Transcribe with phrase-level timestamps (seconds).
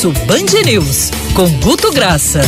[0.00, 2.40] Almoço Band News, com Guto Graça.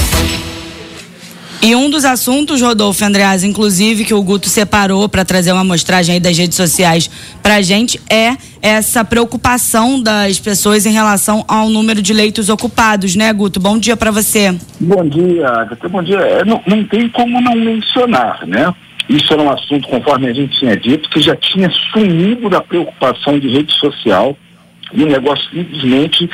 [1.63, 6.15] E um dos assuntos, Rodolfo Andreas, inclusive, que o Guto separou para trazer uma amostragem
[6.15, 7.11] aí das redes sociais
[7.43, 13.15] para a gente, é essa preocupação das pessoas em relação ao número de leitos ocupados,
[13.17, 13.61] né, Guto?
[13.61, 14.57] Bom dia para você.
[14.81, 15.89] Bom dia, Agatha.
[15.91, 16.19] Bom dia.
[16.21, 18.73] É, não, não tem como não mencionar, né?
[19.11, 23.39] Isso era um assunto, conforme a gente tinha dito, que já tinha sumido da preocupação
[23.39, 24.37] de rede social
[24.93, 26.29] e o negócio simplesmente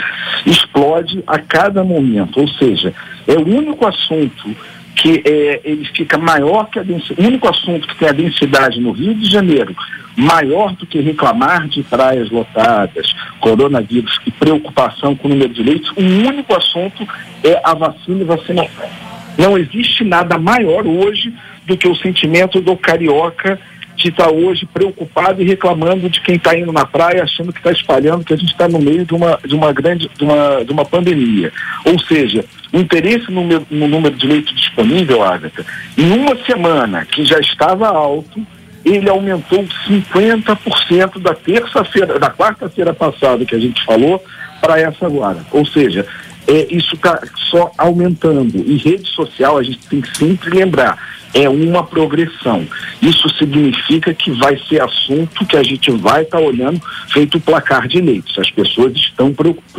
[0.46, 2.40] explode a cada momento.
[2.40, 2.92] Ou seja,
[3.26, 4.54] é o único assunto
[4.96, 8.80] que é, ele fica maior que a densidade, o único assunto que tem a densidade
[8.80, 9.74] no Rio de Janeiro
[10.18, 15.92] maior do que reclamar de praias lotadas, coronavírus e preocupação com o número de leitos,
[15.92, 17.06] o único assunto
[17.44, 18.90] é a vacina e vacinação.
[19.38, 21.32] Não existe nada maior hoje
[21.64, 23.60] do que o sentimento do carioca
[23.98, 27.72] de estar hoje preocupado e reclamando de quem está indo na praia, achando que está
[27.72, 30.72] espalhando, que a gente está no meio de uma, de uma grande, de uma, de
[30.72, 31.52] uma pandemia.
[31.84, 37.24] Ou seja, o interesse no, no número de leitos disponível, Agatha, em uma semana que
[37.24, 38.40] já estava alto,
[38.84, 44.22] ele aumentou 50% da terça-feira, da quarta-feira passada que a gente falou,
[44.60, 45.44] para essa agora.
[45.50, 46.06] Ou seja,
[46.46, 48.56] é, isso está só aumentando.
[48.56, 50.98] E rede social, a gente tem que sempre lembrar,
[51.34, 52.66] é uma progressão.
[53.00, 57.40] Isso significa que vai ser assunto que a gente vai estar tá olhando feito o
[57.40, 58.38] placar de leitos.
[58.38, 59.34] As pessoas estão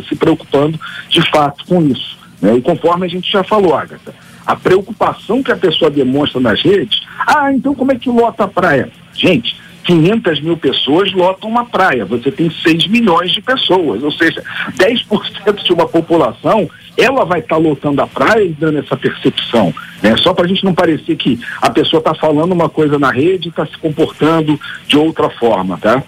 [0.08, 0.78] se preocupando
[1.08, 2.18] de fato com isso.
[2.40, 2.56] Né?
[2.56, 4.14] E conforme a gente já falou, Agatha,
[4.46, 8.48] a preocupação que a pessoa demonstra nas redes, ah, então como é que lota a
[8.48, 8.90] praia?
[9.14, 9.56] Gente,
[9.90, 14.40] 500 mil pessoas lotam uma praia, você tem 6 milhões de pessoas, ou seja,
[14.76, 19.74] 10% de uma população, ela vai estar tá lotando a praia e dando essa percepção,
[20.00, 20.16] né?
[20.18, 23.48] Só para a gente não parecer que a pessoa está falando uma coisa na rede
[23.48, 26.00] e está se comportando de outra forma, tá?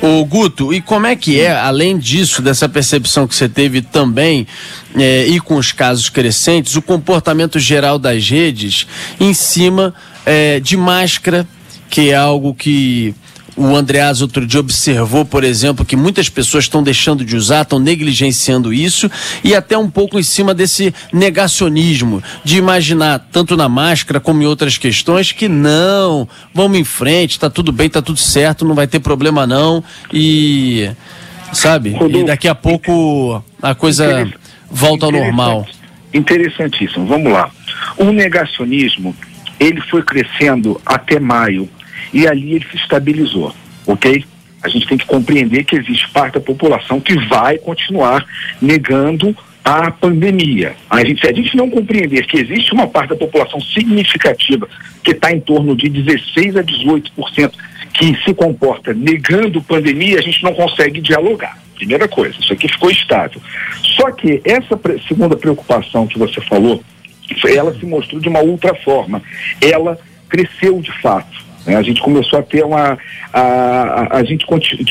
[0.00, 4.46] O Guto, e como é que é, além disso, dessa percepção que você teve também,
[4.96, 8.86] é, e com os casos crescentes, o comportamento geral das redes
[9.20, 9.94] em cima
[10.24, 11.46] é, de máscara,
[11.90, 13.14] que é algo que
[13.56, 17.78] o Andreas outro dia observou, por exemplo, que muitas pessoas estão deixando de usar, estão
[17.78, 19.10] negligenciando isso
[19.44, 24.46] e até um pouco em cima desse negacionismo de imaginar, tanto na máscara como em
[24.46, 28.86] outras questões, que não, vamos em frente, está tudo bem, está tudo certo, não vai
[28.86, 30.88] ter problema não e
[31.52, 31.96] sabe?
[32.08, 34.26] E daqui a pouco a coisa
[34.70, 35.66] volta ao normal.
[36.14, 37.06] Interessantíssimo.
[37.06, 37.50] Vamos lá.
[37.98, 39.14] O negacionismo
[39.58, 41.68] ele foi crescendo até maio
[42.12, 43.54] e ali ele se estabilizou,
[43.86, 44.24] ok?
[44.62, 48.24] A gente tem que compreender que existe parte da população que vai continuar
[48.60, 49.34] negando
[49.64, 50.74] a pandemia.
[50.88, 54.68] A gente, se a gente não compreender que existe uma parte da população significativa
[55.02, 57.52] que está em torno de 16 a 18%
[57.92, 61.58] que se comporta negando pandemia, a gente não consegue dialogar.
[61.74, 63.40] Primeira coisa, isso aqui ficou estável.
[63.82, 64.78] Só que essa
[65.08, 66.82] segunda preocupação que você falou,
[67.46, 69.22] ela se mostrou de uma outra forma.
[69.60, 69.98] Ela
[70.28, 71.49] cresceu de fato.
[71.66, 71.76] Né?
[71.76, 72.98] A gente começou a ter uma.
[73.32, 74.46] A, a, a gente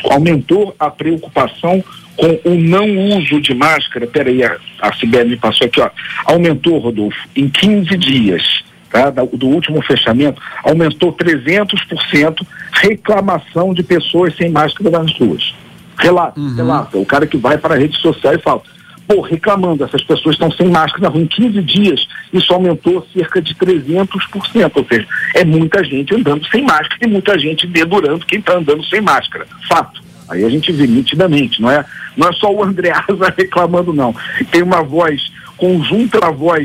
[0.10, 1.84] aumentou a preocupação
[2.16, 4.06] com o não uso de máscara.
[4.08, 5.90] Peraí, a, a Sibeli me passou aqui, ó.
[6.26, 8.64] Aumentou, Rodolfo, em 15 dias.
[8.90, 15.54] Tá, do último fechamento, aumentou 300% reclamação de pessoas sem máscara nas ruas.
[15.96, 16.56] Relata, uhum.
[16.56, 16.98] relata.
[16.98, 18.64] O cara que vai para a rede social e fala:
[19.10, 21.24] pô, reclamando, essas pessoas estão sem máscara na rua.
[21.24, 26.64] Em 15 dias, isso aumentou cerca de 300%, ou seja, é muita gente andando sem
[26.64, 29.48] máscara e muita gente dedurando quem está andando sem máscara.
[29.68, 30.04] Fato.
[30.30, 31.84] Aí a gente vê nitidamente, não é,
[32.16, 34.16] não é só o Andreasa reclamando, não.
[34.52, 36.62] Tem uma voz conjunta a voz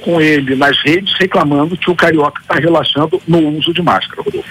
[0.00, 4.48] com ele nas redes reclamando que o carioca está relaxando no uso de máscara, Rodolfo.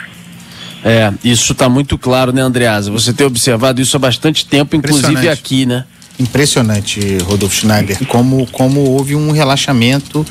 [0.84, 2.92] É, isso está muito claro, né, Andreasa?
[2.92, 5.86] Você tem observado isso há bastante tempo, inclusive aqui, né?
[6.22, 10.26] Impressionante, Rodolfo Schneider, como, como houve um relaxamento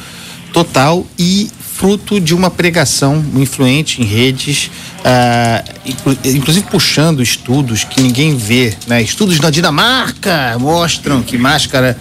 [0.52, 4.70] total e fruto de uma pregação influente em redes,
[5.02, 5.64] ah,
[6.26, 9.00] inclusive puxando estudos que ninguém vê, né?
[9.00, 11.96] Estudos da Dinamarca mostram que máscara,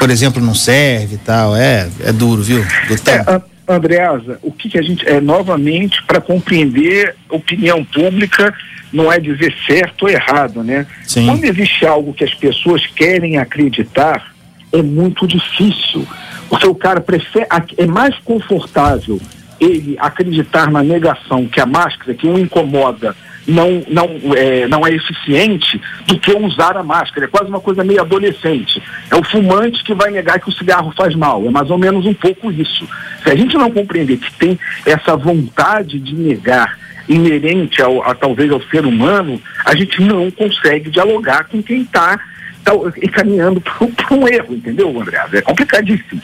[0.00, 1.54] por exemplo, não serve e tal.
[1.54, 2.66] É, é duro, viu?
[3.06, 3.40] É,
[3.70, 8.54] Andreasa, o que, que a gente é novamente para compreender opinião pública
[8.92, 10.86] não é dizer certo ou errado, né?
[11.04, 11.26] Sim.
[11.26, 14.34] Quando existe algo que as pessoas querem acreditar,
[14.72, 16.06] é muito difícil.
[16.48, 17.46] Porque o cara prefere,
[17.78, 19.20] é mais confortável
[19.60, 23.14] ele acreditar na negação que a máscara que o incomoda
[23.50, 27.26] não, não, é, não é eficiente do que usar a máscara.
[27.26, 28.82] É quase uma coisa meio adolescente.
[29.10, 31.44] É o fumante que vai negar que o cigarro faz mal.
[31.44, 32.88] É mais ou menos um pouco isso.
[33.22, 38.50] Se a gente não compreender que tem essa vontade de negar inerente ao, a, talvez
[38.50, 42.18] ao ser humano, a gente não consegue dialogar com quem está
[42.60, 45.18] está encaminhando para um erro, entendeu, André?
[45.32, 46.20] É complicadíssimo.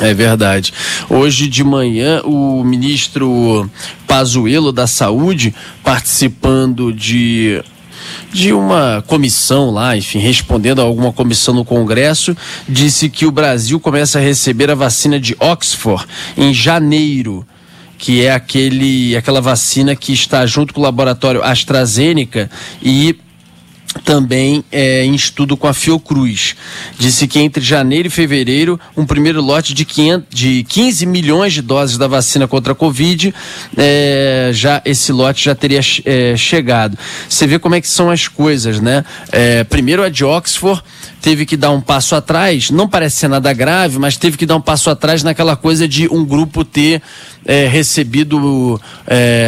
[0.00, 0.72] É verdade.
[1.08, 3.70] Hoje de manhã, o ministro
[4.06, 7.62] Pazuello da Saúde, participando de
[8.30, 12.36] de uma comissão lá, enfim, respondendo a alguma comissão no Congresso,
[12.68, 16.04] disse que o Brasil começa a receber a vacina de Oxford
[16.36, 17.46] em janeiro
[17.96, 22.50] que é aquele, aquela vacina que está junto com o laboratório AstraZeneca
[22.82, 23.16] e
[24.02, 26.56] também é, em estudo com a Fiocruz.
[26.98, 31.62] Disse que entre janeiro e fevereiro, um primeiro lote de, 500, de 15 milhões de
[31.62, 33.34] doses da vacina contra a Covid,
[33.76, 36.98] é, já esse lote já teria é, chegado.
[37.28, 39.04] Você vê como é que são as coisas, né?
[39.68, 40.82] Primeiro a de Oxford
[41.20, 44.56] teve que dar um passo atrás, não parece ser nada grave, mas teve que dar
[44.56, 47.02] um passo atrás naquela coisa de um grupo ter
[47.70, 48.80] recebido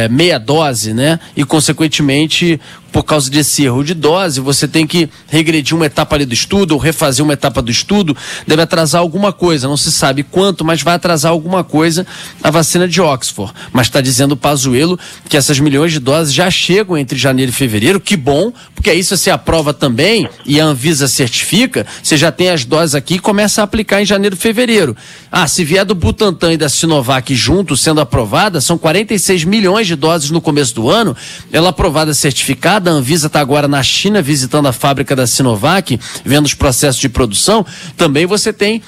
[0.09, 1.19] meia dose, né?
[1.35, 2.59] E, consequentemente,
[2.91, 6.71] por causa desse erro de dose, você tem que regredir uma etapa ali do estudo
[6.71, 10.81] ou refazer uma etapa do estudo, deve atrasar alguma coisa, não se sabe quanto, mas
[10.81, 12.05] vai atrasar alguma coisa
[12.43, 13.53] a vacina de Oxford.
[13.71, 14.99] Mas está dizendo o Pazuello
[15.29, 19.03] que essas milhões de doses já chegam entre janeiro e fevereiro, que bom, porque aí
[19.03, 23.19] se você aprova também e a Anvisa certifica, você já tem as doses aqui e
[23.19, 24.95] começa a aplicar em janeiro e fevereiro.
[25.31, 29.95] Ah, se vier do Butantan e da Sinovac juntos, sendo aprovada, são 46 milhões de
[29.95, 31.15] doses no começo do ano.
[31.51, 32.76] Ela aprovada, certificada.
[32.77, 37.09] A Anvisa está agora na China visitando a fábrica da Sinovac, vendo os processos de
[37.09, 37.65] produção.
[37.95, 38.81] Também você tem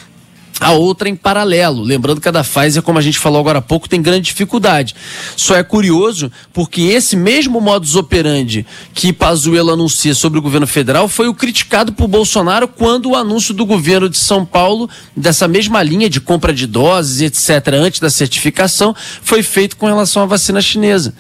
[0.60, 1.82] a outra em paralelo.
[1.82, 4.96] Lembrando que a da Pfizer, como a gente falou agora há pouco, tem grande dificuldade.
[5.36, 11.08] Só é curioso porque esse mesmo modus operandi que Pazuello anuncia sobre o governo federal
[11.08, 15.82] foi o criticado por Bolsonaro quando o anúncio do governo de São Paulo, dessa mesma
[15.82, 20.62] linha de compra de doses, etc., antes da certificação, foi feito com relação à vacina
[20.62, 21.14] chinesa.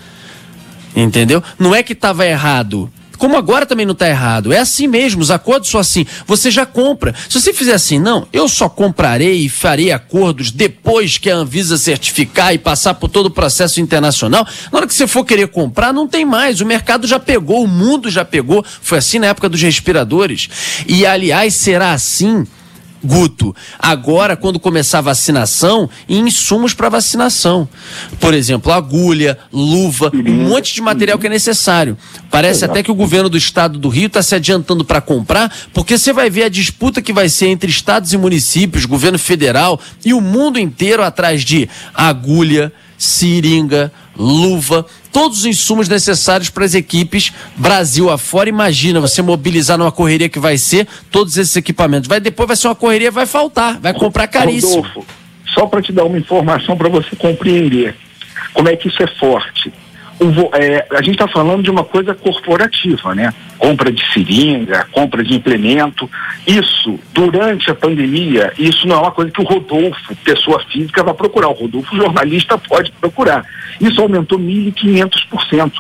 [1.02, 1.44] Entendeu?
[1.58, 4.52] Não é que estava errado como agora também não está errado.
[4.54, 6.06] É assim mesmo, os acordos são assim.
[6.26, 7.14] Você já compra.
[7.28, 11.78] Se você fizer assim, não, eu só comprarei e farei acordos depois que a Anvisa
[11.78, 14.48] certificar e passar por todo o processo internacional.
[14.72, 16.62] Na hora que você for querer comprar, não tem mais.
[16.62, 18.64] O mercado já pegou, o mundo já pegou.
[18.82, 20.50] Foi assim na época dos respiradores.
[20.88, 22.48] E aliás, será assim
[23.04, 27.68] Guto, agora quando começar a vacinação, insumos para vacinação.
[28.20, 31.98] Por exemplo, agulha, luva, um monte de material que é necessário.
[32.30, 35.98] Parece até que o governo do estado do Rio está se adiantando para comprar, porque
[35.98, 40.14] você vai ver a disputa que vai ser entre estados e municípios, governo federal e
[40.14, 47.32] o mundo inteiro atrás de agulha, seringa, luva, todos os insumos necessários para as equipes
[47.56, 48.50] Brasil afora.
[48.50, 52.08] Imagina você mobilizar numa correria que vai ser todos esses equipamentos.
[52.10, 54.82] Vai depois vai ser uma correria, vai faltar, vai comprar caríssimo.
[54.82, 55.06] Rodolfo,
[55.54, 57.96] só para te dar uma informação para você compreender
[58.54, 59.72] como é que isso é forte
[60.54, 63.34] é, a gente está falando de uma coisa corporativa, né?
[63.58, 66.10] Compra de seringa, compra de implemento.
[66.46, 71.14] Isso, durante a pandemia, isso não é uma coisa que o Rodolfo, pessoa física, vai
[71.14, 71.48] procurar.
[71.48, 73.46] O Rodolfo, jornalista, pode procurar.
[73.80, 75.72] Isso aumentou 1.500%.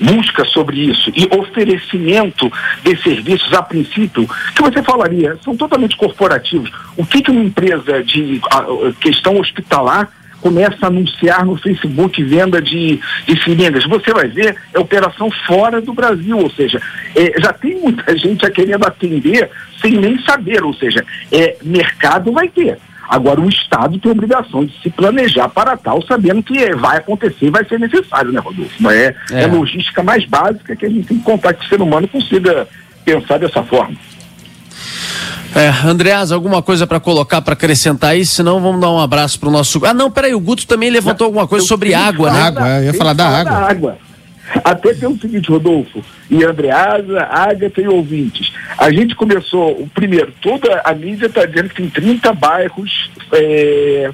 [0.00, 2.50] Busca sobre isso e oferecimento
[2.84, 6.70] de serviços, a princípio, que você falaria, são totalmente corporativos.
[6.96, 10.08] O que, que uma empresa de a, questão hospitalar
[10.40, 13.84] começa a anunciar no Facebook venda de, de seringas.
[13.84, 16.80] Você vai ver, é operação fora do Brasil, ou seja,
[17.14, 22.32] é, já tem muita gente a querendo atender sem nem saber, ou seja, é, mercado
[22.32, 22.78] vai ter.
[23.08, 27.46] Agora, o Estado tem a obrigação de se planejar para tal, sabendo que vai acontecer
[27.46, 28.90] e vai ser necessário, né, Rodolfo?
[28.90, 29.42] É, é.
[29.44, 32.68] é logística mais básica que a gente tem que contar que o ser humano consiga
[33.04, 33.96] pensar dessa forma.
[35.58, 38.24] É, Andreas, alguma coisa para colocar, para acrescentar aí?
[38.24, 39.84] Senão vamos dar um abraço para o nosso.
[39.84, 42.40] Ah, não, peraí, o Guto também levantou alguma coisa sobre água, né?
[42.42, 43.52] Água, eu ia falar da água.
[43.52, 43.98] da água.
[44.64, 48.52] Até tem o seguinte, Rodolfo, e Andreasa, Agatha e ouvintes.
[48.78, 54.10] A gente começou, o primeiro, toda a mídia está dizendo que tem 30 bairros é,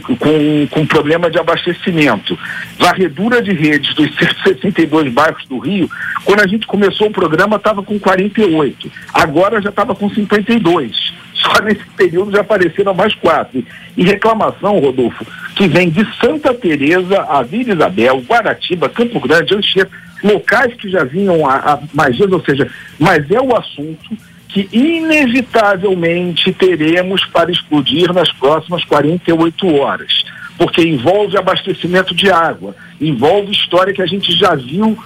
[0.00, 2.38] com, com problema de abastecimento.
[2.78, 5.88] Varredura de redes dos 162 bairros do Rio,
[6.24, 11.14] quando a gente começou o programa estava com 48, agora já estava com 52.
[11.36, 13.62] Só nesse período já apareceram mais quatro.
[13.96, 15.24] E reclamação, Rodolfo,
[15.54, 19.90] que vem de Santa Teresa, a Vila Isabel, Guaratiba, Campo Grande, Anchieta,
[20.24, 24.16] locais que já vinham há, mais dias, ou seja, mas é o assunto
[24.48, 30.24] que inevitavelmente teremos para explodir nas próximas 48 horas,
[30.56, 34.96] porque envolve abastecimento de água, envolve história que a gente já viu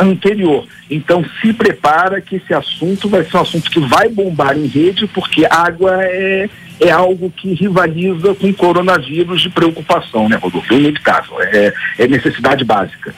[0.00, 0.66] anterior.
[0.90, 5.06] Então se prepara que esse assunto vai ser um assunto que vai bombar em rede,
[5.06, 6.48] porque água é,
[6.80, 10.74] é algo que rivaliza com coronavírus de preocupação, né, Rodolfo?
[10.74, 13.14] É inevitável, é, é necessidade básica.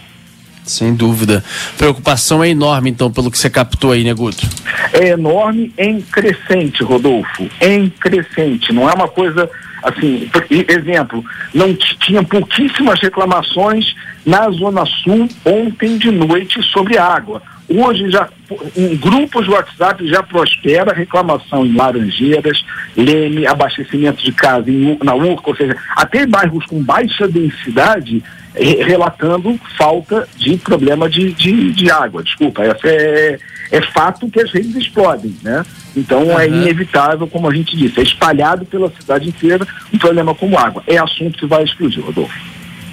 [0.64, 1.42] Sem dúvida.
[1.76, 4.46] Preocupação é enorme, então, pelo que você captou aí, né, Guto?
[4.92, 7.48] É enorme em crescente, Rodolfo.
[7.60, 8.72] Em crescente.
[8.72, 9.50] Não é uma coisa
[9.82, 10.30] assim.
[10.68, 11.24] Exemplo,
[11.54, 17.42] não tinha pouquíssimas reclamações na Zona Sul ontem de noite sobre água.
[17.68, 18.28] Hoje já
[18.76, 22.64] em grupos de WhatsApp já prospera reclamação em Laranjeiras,
[22.96, 28.22] Leme, abastecimento de casa em na Urca, ou seja, até bairros com baixa densidade
[28.54, 32.22] relatando falta de problema de, de, de água.
[32.22, 33.38] Desculpa, essa é,
[33.70, 35.64] é fato que as redes explodem, né?
[35.96, 36.62] Então é Uhum.
[36.62, 40.82] inevitável, como a gente disse, é espalhado pela cidade inteira um problema como água.
[40.86, 42.34] É assunto que vai explodir, Rodolfo.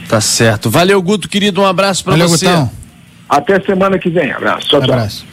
[0.08, 0.70] Tá certo.
[0.70, 1.62] Valeu, Guto, querido.
[1.62, 2.46] Um abraço Valeu, você.
[2.46, 2.72] Gutão.
[3.28, 4.32] Até semana que vem.
[4.32, 4.68] Abraço.
[4.70, 4.94] Tchau, tchau.
[4.94, 5.26] Abraço.